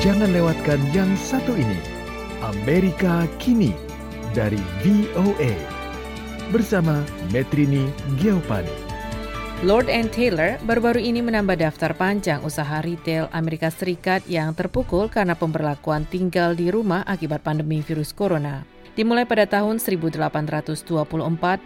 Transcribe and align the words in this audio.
jangan 0.00 0.32
lewatkan 0.32 0.80
yang 0.96 1.12
satu 1.12 1.52
ini. 1.52 1.76
Amerika 2.40 3.28
Kini 3.36 3.76
dari 4.32 4.56
VOA. 4.80 5.52
Bersama 6.48 7.04
Metrini 7.28 7.84
Geopani. 8.16 8.72
Lord 9.60 9.92
and 9.92 10.08
Taylor 10.08 10.56
baru-baru 10.64 11.04
ini 11.04 11.20
menambah 11.20 11.60
daftar 11.60 11.92
panjang 11.92 12.40
usaha 12.40 12.80
retail 12.80 13.28
Amerika 13.28 13.68
Serikat 13.68 14.24
yang 14.24 14.56
terpukul 14.56 15.12
karena 15.12 15.36
pemberlakuan 15.36 16.08
tinggal 16.08 16.56
di 16.56 16.72
rumah 16.72 17.04
akibat 17.04 17.44
pandemi 17.44 17.84
virus 17.84 18.16
corona. 18.16 18.64
Dimulai 18.96 19.28
pada 19.28 19.44
tahun 19.44 19.76
1824, 19.76 20.96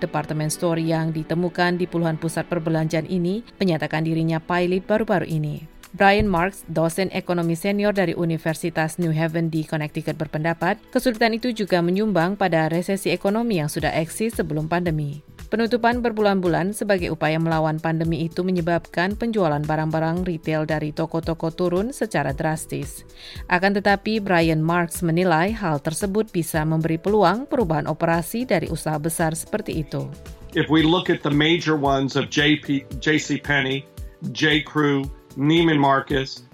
departemen 0.02 0.50
store 0.50 0.82
yang 0.82 1.14
ditemukan 1.14 1.78
di 1.78 1.86
puluhan 1.86 2.18
pusat 2.18 2.50
perbelanjaan 2.50 3.06
ini 3.06 3.46
menyatakan 3.62 4.02
dirinya 4.02 4.42
pilot 4.42 4.82
baru-baru 4.90 5.30
ini. 5.30 5.73
Brian 5.94 6.26
Marks, 6.26 6.66
dosen 6.66 7.06
ekonomi 7.14 7.54
senior 7.54 7.94
dari 7.94 8.18
Universitas 8.18 8.98
New 8.98 9.14
Haven 9.14 9.46
di 9.46 9.62
Connecticut 9.62 10.18
berpendapat, 10.18 10.74
kesulitan 10.90 11.38
itu 11.38 11.54
juga 11.54 11.78
menyumbang 11.78 12.34
pada 12.34 12.66
resesi 12.66 13.14
ekonomi 13.14 13.62
yang 13.62 13.70
sudah 13.70 13.94
eksis 13.94 14.34
sebelum 14.34 14.66
pandemi. 14.66 15.22
Penutupan 15.54 16.02
berbulan-bulan 16.02 16.74
sebagai 16.74 17.14
upaya 17.14 17.38
melawan 17.38 17.78
pandemi 17.78 18.26
itu 18.26 18.42
menyebabkan 18.42 19.14
penjualan 19.14 19.62
barang-barang 19.62 20.26
retail 20.26 20.66
dari 20.66 20.90
toko-toko 20.90 21.54
turun 21.54 21.94
secara 21.94 22.34
drastis. 22.34 23.06
Akan 23.46 23.70
tetapi, 23.78 24.18
Brian 24.18 24.58
Marks 24.58 24.98
menilai 24.98 25.54
hal 25.54 25.78
tersebut 25.78 26.26
bisa 26.34 26.66
memberi 26.66 26.98
peluang 26.98 27.46
perubahan 27.46 27.86
operasi 27.86 28.42
dari 28.42 28.66
usaha 28.66 28.98
besar 28.98 29.38
seperti 29.38 29.86
itu. 29.86 30.10
If 30.58 30.66
we 30.66 30.82
look 30.82 31.06
at 31.06 31.22
the 31.22 31.30
major 31.30 31.78
ones 31.78 32.18
of 32.18 32.34
JP, 32.34 32.82
JC 32.98 33.38
Penney, 33.38 33.86
J. 34.34 34.58
Crew, 34.58 35.06
Neiman 35.34 35.78
Marcus, 35.78 36.46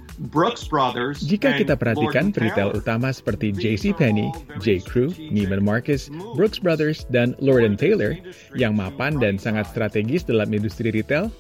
jika 1.24 1.56
kita 1.56 1.80
perhatikan 1.80 2.28
retail 2.36 2.76
utama 2.76 3.08
seperti 3.08 3.56
J.C. 3.56 3.96
Penney, 3.96 4.28
J. 4.60 4.84
Crew, 4.84 5.08
Neiman 5.16 5.64
Marcus, 5.64 6.12
Brooks 6.36 6.60
Brothers, 6.60 7.08
dan 7.08 7.32
Lord 7.40 7.80
Taylor 7.80 8.20
yang 8.52 8.76
mapan 8.76 9.16
dan 9.16 9.40
sangat 9.40 9.72
strategis 9.72 10.28
dalam 10.28 10.52
industri 10.52 10.92
retail, 10.92 11.32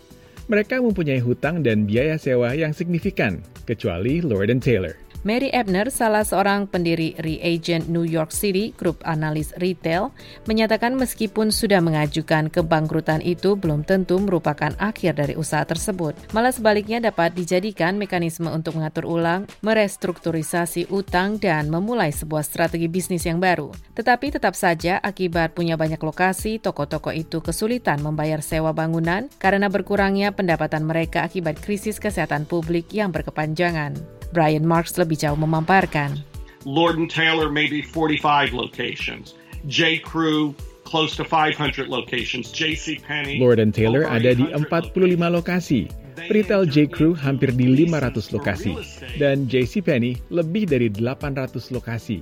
mereka 0.48 0.80
mempunyai 0.80 1.20
hutang 1.20 1.60
dan 1.60 1.84
biaya 1.84 2.16
sewa 2.16 2.56
yang 2.56 2.72
signifikan, 2.72 3.44
kecuali 3.68 4.24
Lord 4.24 4.48
Taylor. 4.64 4.96
Mary 5.20 5.52
Ebner, 5.52 5.92
salah 5.92 6.24
seorang 6.24 6.64
pendiri 6.64 7.12
Reagent 7.20 7.92
New 7.92 8.08
York 8.08 8.32
City, 8.32 8.72
grup 8.72 9.04
analis 9.04 9.52
retail, 9.60 10.16
menyatakan 10.48 10.96
meskipun 10.96 11.52
sudah 11.52 11.84
mengajukan 11.84 12.48
kebangkrutan 12.48 13.20
itu 13.20 13.52
belum 13.52 13.84
tentu 13.84 14.16
merupakan 14.16 14.72
akhir 14.80 15.20
dari 15.20 15.36
usaha 15.36 15.60
tersebut. 15.68 16.16
Malah 16.32 16.56
sebaliknya 16.56 17.04
dapat 17.04 17.36
dijadikan 17.36 18.00
mekanisme 18.00 18.48
untuk 18.48 18.80
mengatur 18.80 19.04
ulang, 19.04 19.44
merestrukturisasi 19.60 20.88
utang, 20.88 21.36
dan 21.36 21.68
memulai 21.68 22.16
sebuah 22.16 22.40
strategi 22.40 22.88
bisnis 22.88 23.28
yang 23.28 23.44
baru. 23.44 23.76
Tetapi 23.92 24.40
tetap 24.40 24.56
saja 24.56 25.04
akibat 25.04 25.52
punya 25.52 25.76
banyak 25.76 26.00
lokasi, 26.00 26.64
toko-toko 26.64 27.12
itu 27.12 27.44
kesulitan 27.44 28.00
membayar 28.00 28.40
sewa 28.40 28.72
bangunan 28.72 29.28
karena 29.36 29.68
berkurangnya 29.68 30.32
pendapatan 30.32 30.88
mereka 30.88 31.28
akibat 31.28 31.60
krisis 31.60 32.00
kesehatan 32.00 32.48
publik 32.48 32.88
yang 32.96 33.12
berkepanjangan. 33.12 34.19
Brian 34.30 34.66
Marks 34.66 34.94
lebih 34.96 35.18
jauh 35.18 35.38
memamparkan. 35.38 36.22
Lord 36.68 37.00
and 37.00 37.08
Taylor 37.08 37.48
maybe 37.48 37.80
45 37.80 38.52
locations. 38.52 39.34
J. 39.68 40.00
Crew 40.00 40.52
close 40.84 41.16
to 41.16 41.24
500 41.24 41.88
locations. 41.88 42.52
JC 42.52 43.00
Penney 43.00 43.38
Lord 43.40 43.60
and 43.62 43.72
Taylor 43.72 44.04
ada 44.04 44.34
di 44.36 44.44
45 44.50 44.96
lokasi. 45.16 45.88
Retail 46.28 46.68
J. 46.68 46.84
Crew 46.90 47.16
hampir 47.16 47.54
di 47.54 47.64
500 47.86 48.34
lokasi 48.34 48.76
dan 49.16 49.48
JC 49.48 49.80
Penney 49.80 50.20
lebih 50.28 50.68
dari 50.68 50.92
800 50.92 51.72
lokasi. 51.72 52.20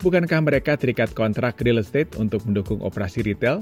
Bukankah 0.00 0.40
mereka 0.44 0.80
terikat 0.80 1.12
kontrak 1.12 1.60
real 1.60 1.80
estate 1.80 2.16
untuk 2.16 2.44
mendukung 2.48 2.80
operasi 2.80 3.20
retail? 3.20 3.60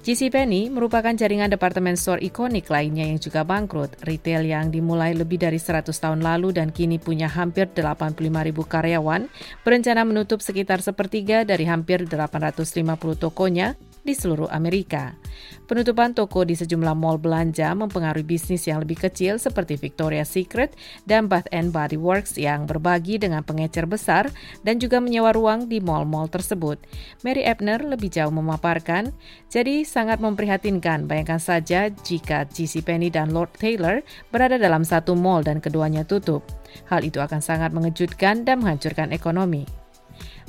JCPenney 0.00 0.72
merupakan 0.72 1.12
jaringan 1.12 1.52
departemen 1.52 1.92
store 1.92 2.24
ikonik 2.24 2.72
lainnya 2.72 3.04
yang 3.04 3.20
juga 3.20 3.44
bangkrut. 3.44 4.00
Retail 4.00 4.48
yang 4.48 4.72
dimulai 4.72 5.12
lebih 5.12 5.36
dari 5.36 5.60
100 5.60 5.92
tahun 5.92 6.24
lalu 6.24 6.56
dan 6.56 6.72
kini 6.72 6.96
punya 6.96 7.28
hampir 7.28 7.68
85 7.68 8.16
ribu 8.24 8.64
karyawan, 8.64 9.28
berencana 9.60 10.08
menutup 10.08 10.40
sekitar 10.40 10.80
sepertiga 10.80 11.44
dari 11.44 11.68
hampir 11.68 12.08
850 12.08 12.96
tokonya 13.20 13.76
di 14.04 14.16
seluruh 14.16 14.48
Amerika. 14.50 15.16
Penutupan 15.70 16.12
toko 16.12 16.42
di 16.42 16.58
sejumlah 16.58 16.98
mall 16.98 17.16
belanja 17.16 17.70
mempengaruhi 17.78 18.26
bisnis 18.26 18.66
yang 18.66 18.82
lebih 18.82 18.98
kecil 18.98 19.38
seperti 19.38 19.78
Victoria's 19.78 20.28
Secret 20.28 20.74
dan 21.06 21.30
Bath 21.30 21.46
and 21.54 21.70
Body 21.70 21.94
Works 21.94 22.34
yang 22.34 22.66
berbagi 22.66 23.22
dengan 23.22 23.46
pengecer 23.46 23.86
besar 23.86 24.28
dan 24.66 24.82
juga 24.82 24.98
menyewa 24.98 25.30
ruang 25.30 25.70
di 25.70 25.78
mall-mall 25.78 26.26
tersebut. 26.26 26.76
Mary 27.22 27.46
Ebner 27.46 27.80
lebih 27.86 28.10
jauh 28.10 28.34
memaparkan, 28.34 29.14
jadi 29.46 29.86
sangat 29.86 30.18
memprihatinkan 30.18 31.06
bayangkan 31.06 31.38
saja 31.38 31.88
jika 31.88 32.44
JCPenney 32.50 33.14
dan 33.14 33.30
Lord 33.30 33.54
Taylor 33.56 34.02
berada 34.34 34.58
dalam 34.58 34.82
satu 34.82 35.14
mall 35.14 35.46
dan 35.46 35.62
keduanya 35.62 36.02
tutup. 36.02 36.42
Hal 36.90 37.06
itu 37.06 37.22
akan 37.22 37.38
sangat 37.38 37.70
mengejutkan 37.70 38.42
dan 38.42 38.62
menghancurkan 38.62 39.14
ekonomi. 39.14 39.79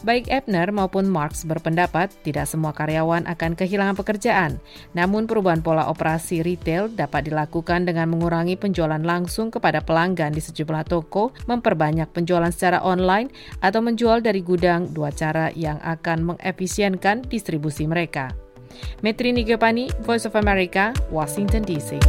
Baik 0.01 0.33
Ebner 0.33 0.73
maupun 0.73 1.05
Marx 1.05 1.45
berpendapat 1.45 2.09
tidak 2.25 2.49
semua 2.49 2.73
karyawan 2.73 3.29
akan 3.29 3.53
kehilangan 3.53 3.93
pekerjaan, 3.93 4.57
namun 4.97 5.29
perubahan 5.29 5.61
pola 5.61 5.85
operasi 5.93 6.41
retail 6.41 6.89
dapat 6.89 7.29
dilakukan 7.29 7.85
dengan 7.85 8.09
mengurangi 8.09 8.57
penjualan 8.57 8.97
langsung 8.97 9.53
kepada 9.53 9.77
pelanggan 9.85 10.33
di 10.33 10.41
sejumlah 10.41 10.89
toko, 10.89 11.29
memperbanyak 11.45 12.09
penjualan 12.09 12.49
secara 12.49 12.81
online, 12.81 13.29
atau 13.61 13.85
menjual 13.85 14.25
dari 14.25 14.41
gudang 14.41 14.89
dua 14.89 15.13
cara 15.13 15.53
yang 15.53 15.77
akan 15.85 16.33
mengefisienkan 16.33 17.21
distribusi 17.21 17.85
mereka. 17.85 18.33
Metri 19.05 19.29
Nigepani, 19.29 19.93
Voice 20.01 20.25
of 20.25 20.33
America, 20.33 20.97
Washington 21.13 21.61
DC. 21.61 22.01